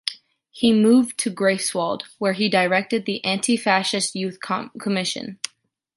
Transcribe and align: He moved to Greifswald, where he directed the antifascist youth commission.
He 0.49 0.73
moved 0.73 1.19
to 1.19 1.29
Greifswald, 1.29 2.01
where 2.17 2.33
he 2.33 2.49
directed 2.49 3.05
the 3.05 3.21
antifascist 3.23 4.15
youth 4.15 4.39
commission. 4.81 5.37